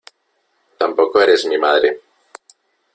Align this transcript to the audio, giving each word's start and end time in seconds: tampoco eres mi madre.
tampoco 0.79 1.21
eres 1.21 1.45
mi 1.45 1.59
madre. 1.59 1.95